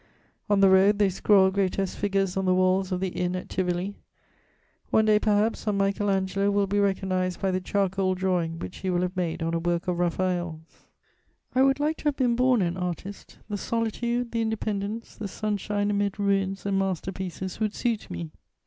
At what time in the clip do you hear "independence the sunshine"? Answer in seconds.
14.41-15.91